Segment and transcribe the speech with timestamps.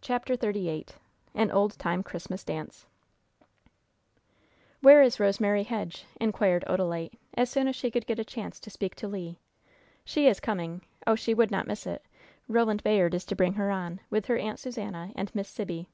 [0.00, 0.86] CHAPTER XXXVIII
[1.32, 2.86] AN OLD TIME CHRISTMAS DANCE
[4.80, 8.68] "Where is Rosemary Hedge?" inquired Odalite, as soon as she could get a chance to
[8.68, 9.36] speak to Le.
[10.04, 10.82] "She is coming.
[11.06, 12.04] Oh, she would not miss it!
[12.48, 15.88] Roland Bayard is to bring her on, with her Aunt Susannah and Miss Sibby.